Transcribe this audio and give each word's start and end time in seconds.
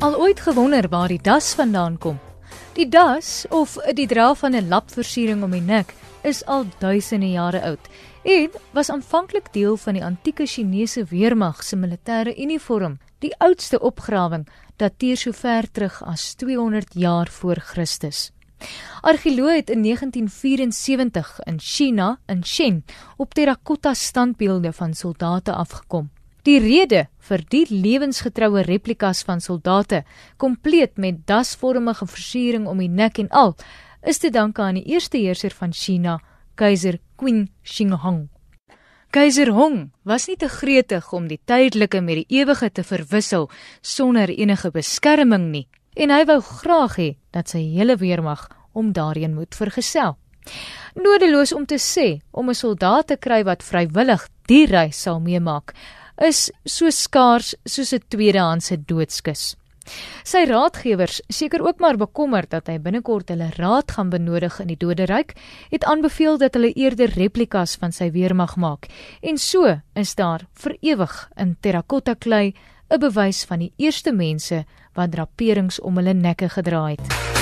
Al 0.00 0.16
ooit 0.16 0.40
gewonder 0.40 0.88
waar 0.88 1.08
die 1.12 1.20
das 1.20 1.52
vandaan 1.54 1.98
kom? 1.98 2.16
Die 2.72 2.88
das 2.88 3.44
of 3.52 3.74
die 3.94 4.06
dra 4.08 4.34
van 4.34 4.54
'n 4.56 4.68
lapversiering 4.68 5.42
om 5.42 5.50
die 5.50 5.60
nek 5.60 5.92
is 6.22 6.44
al 6.46 6.64
duisende 6.78 7.28
jare 7.30 7.60
oud 7.62 7.88
en 8.22 8.50
was 8.72 8.88
aanvanklik 8.90 9.52
deel 9.52 9.76
van 9.76 9.94
die 9.94 10.04
antieke 10.04 10.46
Chinese 10.46 11.04
weermag 11.04 11.62
se 11.62 11.76
militêre 11.76 12.34
uniform. 12.36 12.98
Die 13.18 13.34
oudste 13.38 13.80
opgrawing 13.80 14.48
dateer 14.76 15.16
so 15.16 15.32
ver 15.32 15.70
terug 15.72 16.02
as 16.02 16.34
200 16.34 16.94
jaar 16.94 17.28
voor 17.28 17.56
Christus. 17.56 18.30
Argeoloë 19.00 19.56
het 19.56 19.70
in 19.70 19.82
1974 19.82 21.40
in 21.44 21.58
China 21.58 22.18
in 22.26 22.44
Shen 22.44 22.84
op 23.16 23.34
terrakotta 23.34 23.94
standbeelde 23.94 24.72
van 24.72 24.94
soldate 24.94 25.52
afgekom. 25.52 26.10
Die 26.42 26.56
rede 26.58 27.08
vir 27.28 27.42
die 27.52 27.66
lewensgetroue 27.68 28.62
replikas 28.64 29.20
van 29.28 29.42
soldate, 29.44 30.04
kompleet 30.40 30.96
met 30.96 31.26
dasvormige 31.28 32.06
versiering 32.08 32.66
om 32.66 32.80
die 32.80 32.88
nek 32.88 33.18
en 33.20 33.28
al, 33.30 33.56
is 34.00 34.18
te 34.18 34.30
danke 34.32 34.62
aan 34.64 34.78
die 34.80 34.94
eerste 34.94 35.20
heerser 35.20 35.52
van 35.52 35.74
China, 35.76 36.18
keiser 36.56 36.98
Qin 37.20 37.48
Shi 37.62 37.84
Huang. 37.92 38.28
Keiser 39.10 39.50
Hong 39.52 39.90
was 40.04 40.28
nie 40.28 40.36
te 40.38 40.48
gretig 40.48 41.12
om 41.12 41.26
die 41.28 41.40
tydelike 41.44 42.00
met 42.00 42.22
die 42.22 42.40
ewige 42.40 42.70
te 42.70 42.84
verwissel 42.86 43.48
sonder 43.82 44.30
enige 44.30 44.70
beskerming 44.70 45.50
nie, 45.50 45.66
en 45.96 46.14
hy 46.14 46.24
wou 46.24 46.40
graag 46.40 46.96
hê 46.96 47.08
dat 47.34 47.50
sy 47.50 47.64
hele 47.74 47.98
weermag 47.98 48.46
om 48.72 48.92
daarin 48.94 49.34
moet 49.34 49.54
vergesel. 49.58 50.16
Nodeloos 50.94 51.52
om 51.52 51.66
te 51.66 51.76
sê 51.76 52.20
om 52.30 52.48
'n 52.48 52.54
soldaat 52.54 53.06
te 53.06 53.16
kry 53.16 53.42
wat 53.44 53.62
vrywillig 53.62 54.28
die 54.46 54.66
reis 54.66 55.02
sal 55.02 55.20
meemaak, 55.20 55.74
is 56.20 56.50
so 56.64 56.90
skaars 56.90 57.54
soos 57.64 57.92
'n 57.92 58.02
tweedehandse 58.08 58.76
doodskus. 58.86 59.56
Sy 60.24 60.44
raadgewers, 60.46 61.20
seker 61.28 61.62
ook 61.66 61.80
maar 61.80 61.96
bekommerd 61.96 62.50
dat 62.50 62.68
hy 62.68 62.78
binnekort 62.78 63.28
hulle 63.32 63.50
raad 63.56 63.90
gaan 63.90 64.10
benodig 64.10 64.60
in 64.60 64.68
die 64.68 64.76
doderyk, 64.76 65.34
het 65.70 65.84
aanbeveel 65.84 66.38
dat 66.38 66.54
hulle 66.54 66.72
eerder 66.72 67.10
replikas 67.16 67.76
van 67.80 67.92
sy 67.92 68.10
weermag 68.10 68.56
maak. 68.56 68.88
En 69.22 69.38
so 69.38 69.80
is 69.94 70.14
daar 70.14 70.46
vir 70.54 70.76
ewig 70.80 71.30
in 71.36 71.56
terrakotta 71.60 72.14
klei 72.14 72.54
'n 72.90 72.98
bewys 73.00 73.44
van 73.44 73.58
die 73.58 73.72
eerste 73.78 74.12
mense 74.12 74.64
wat 74.94 75.12
draperings 75.12 75.80
om 75.80 75.96
hulle 75.96 76.14
nekke 76.14 76.48
gedra 76.48 76.90
het. 76.90 77.39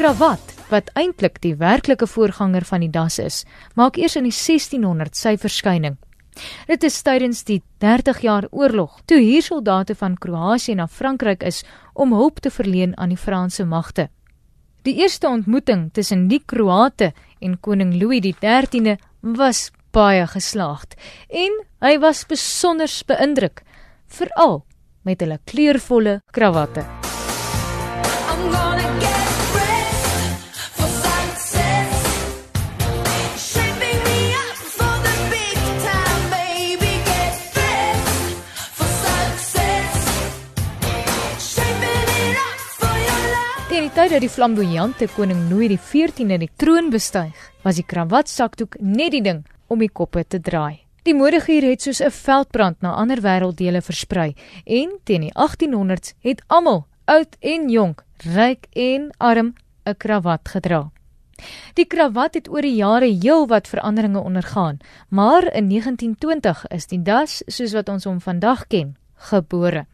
Kravat, 0.00 0.52
wat 0.70 0.86
eintlik 0.96 1.42
die 1.44 1.58
werklike 1.60 2.06
voorganger 2.08 2.64
van 2.64 2.80
die 2.80 2.88
das 2.88 3.18
is, 3.20 3.42
maak 3.76 3.98
eers 4.00 4.14
in 4.16 4.24
die 4.24 4.32
1600 4.32 5.18
sy 5.18 5.34
verskyning. 5.36 5.98
Dit 6.70 6.86
is 6.88 6.96
tydens 7.04 7.42
die 7.44 7.58
30 7.84 8.22
jaar 8.24 8.46
oorlog, 8.48 8.94
toe 9.04 9.18
hier 9.20 9.44
soldate 9.44 9.92
van 10.00 10.16
Kroasie 10.16 10.78
na 10.78 10.86
Frankryk 10.88 11.44
is 11.44 11.60
om 11.92 12.14
hulp 12.16 12.40
te 12.40 12.48
verleen 12.54 12.94
aan 12.96 13.12
die 13.12 13.20
Franse 13.20 13.66
magte. 13.68 14.08
Die 14.88 14.96
eerste 15.02 15.28
ontmoeting 15.28 15.90
tussen 15.92 16.30
die 16.32 16.40
Kroate 16.40 17.12
en 17.40 17.58
koning 17.60 17.92
Louis 18.00 18.24
XIII 18.24 18.96
was 19.20 19.68
baie 19.92 20.24
geslaagd 20.32 20.96
en 21.28 21.60
hy 21.84 21.92
was 22.00 22.24
besonder 22.24 22.88
beïndruk, 23.06 23.60
veral 24.08 24.62
met 25.04 25.20
hulle 25.20 25.40
kleurvolle 25.44 26.22
kravatte. 26.32 26.99
Die 43.90 43.96
tyd 43.96 44.12
dat 44.12 44.22
die 44.22 44.30
flamboyante 44.30 45.06
koning 45.16 45.48
Louis 45.50 45.72
XIV 45.82 46.38
die 46.38 46.48
troon 46.62 46.92
bestyg, 46.92 47.34
was 47.64 47.80
die 47.80 47.86
kravatsakdoek 47.90 48.76
net 48.78 49.10
die 49.10 49.22
ding 49.24 49.40
om 49.66 49.80
die 49.82 49.90
koppe 49.90 50.22
te 50.22 50.38
draai. 50.38 50.86
Die 51.02 51.14
modegier 51.16 51.66
het 51.66 51.82
soos 51.82 52.00
'n 52.00 52.10
veldbrand 52.10 52.82
na 52.82 52.92
ander 52.94 53.18
wêrelddele 53.18 53.82
versprei 53.82 54.34
en 54.64 54.90
teen 55.04 55.22
die 55.22 55.34
1800s 55.34 56.14
het 56.20 56.42
almal, 56.46 56.86
oud 57.06 57.36
en 57.40 57.68
jonk, 57.68 58.04
ryk 58.18 58.68
en 58.76 59.10
arm, 59.18 59.54
'n 59.84 59.96
kravat 59.96 60.48
gedra. 60.48 60.90
Die 61.74 61.86
kravat 61.86 62.34
het 62.34 62.48
oor 62.48 62.62
die 62.62 62.76
jare 62.76 63.10
heelwat 63.10 63.66
veranderinge 63.68 64.20
ondergaan, 64.20 64.78
maar 65.08 65.42
in 65.52 65.68
1920 65.68 66.66
is 66.68 66.86
die 66.86 67.02
das 67.02 67.42
soos 67.46 67.72
wat 67.72 67.88
ons 67.88 68.04
hom 68.04 68.20
vandag 68.20 68.66
ken, 68.66 68.96
gebore. 69.14 69.86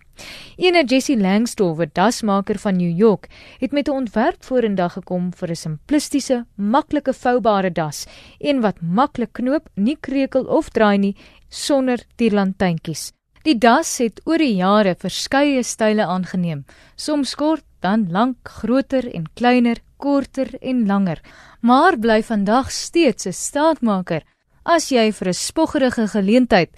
Ene 0.56 0.84
Jessie 0.84 1.16
Langsdorff, 1.16 1.80
'n 1.80 1.90
dasmaker 1.92 2.58
van 2.58 2.76
New 2.76 2.98
York, 2.98 3.28
het 3.58 3.72
met 3.72 3.88
'n 3.88 3.92
ontwerp 3.92 4.44
vorendag 4.44 4.92
gekom 4.92 5.32
vir 5.32 5.50
'n 5.50 5.56
simplistiese, 5.56 6.46
maklike 6.54 7.12
voubare 7.12 7.72
das, 7.72 8.06
een 8.38 8.60
wat 8.60 8.80
maklik 8.80 9.32
knoop, 9.32 9.68
nie 9.74 9.96
krekel 10.00 10.44
of 10.44 10.68
draai 10.70 10.98
nie 10.98 11.16
sonder 11.48 11.98
tierlantuintjies. 12.16 13.12
Die 13.42 13.58
das 13.58 13.98
het 13.98 14.20
oor 14.24 14.38
die 14.38 14.56
jare 14.56 14.96
verskeie 14.98 15.62
style 15.62 16.04
aangeneem, 16.04 16.64
soms 16.96 17.34
kort, 17.34 17.64
dan 17.80 18.08
lank, 18.10 18.36
groter 18.42 19.14
en 19.14 19.28
kleiner, 19.34 19.78
korter 19.96 20.54
en 20.60 20.86
langer, 20.86 21.20
maar 21.60 21.96
bly 21.98 22.22
vandag 22.22 22.70
steeds 22.70 23.26
'n 23.26 23.32
staatmaker 23.32 24.22
as 24.64 24.90
jy 24.90 25.12
vir 25.12 25.28
'n 25.28 25.34
spoggerige 25.34 26.08
geleentheid 26.08 26.70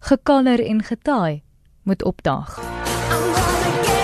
gekanner 0.00 0.60
en 0.60 0.82
getaai 0.82 1.42
moet 1.84 2.02
opdaag. 2.02 2.75
I'm 3.08 3.32
gonna 3.34 3.82
get 3.84 3.95